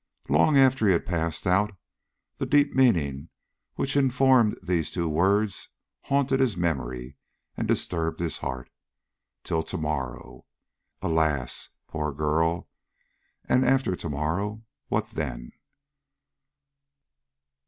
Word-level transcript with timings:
Long 0.29 0.57
after 0.57 0.87
he 0.87 0.93
had 0.93 1.05
passed 1.05 1.45
out, 1.45 1.77
the 2.39 2.47
deep 2.47 2.73
meaning 2.73 3.29
which 3.75 3.95
informed 3.95 4.57
those 4.63 4.89
two 4.89 5.07
words 5.07 5.69
haunted 6.05 6.39
his 6.39 6.57
memory 6.57 7.17
and 7.55 7.67
disturbed 7.67 8.19
his 8.19 8.39
heart. 8.39 8.71
Till 9.43 9.61
to 9.61 9.77
morrow! 9.77 10.47
Alas, 11.03 11.69
poor 11.85 12.11
girl! 12.11 12.67
and 13.47 13.63
after 13.63 13.95
to 13.95 14.09
morrow, 14.09 14.63
what 14.87 15.09
then? 15.11 15.51